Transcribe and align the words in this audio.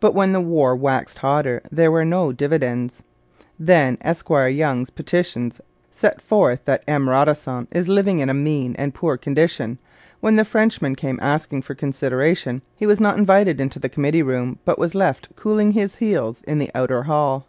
But 0.00 0.16
when 0.16 0.32
the 0.32 0.40
war 0.40 0.74
waxed 0.74 1.18
hotter 1.18 1.62
there 1.70 1.92
were 1.92 2.04
no 2.04 2.32
dividends. 2.32 3.04
Then 3.56 3.98
Esquire 4.00 4.48
Young's 4.48 4.90
petitions 4.90 5.60
set 5.92 6.20
forth 6.20 6.64
that 6.64 6.82
'M. 6.88 7.08
Radisson 7.08 7.68
is 7.70 7.86
living 7.86 8.18
in 8.18 8.28
a 8.28 8.34
mean 8.34 8.74
and 8.76 8.92
poor 8.92 9.16
condition.' 9.16 9.78
When 10.18 10.34
the 10.34 10.44
Frenchman 10.44 10.96
came 10.96 11.20
asking 11.22 11.62
for 11.62 11.76
consideration, 11.76 12.62
he 12.74 12.84
was 12.84 12.98
not 12.98 13.16
invited 13.16 13.60
into 13.60 13.78
the 13.78 13.88
committee 13.88 14.24
room, 14.24 14.58
but 14.64 14.76
was 14.76 14.92
left 14.96 15.28
cooling 15.36 15.70
his 15.70 15.94
heels 15.94 16.42
in 16.48 16.58
the 16.58 16.72
outer 16.74 17.04
hall. 17.04 17.46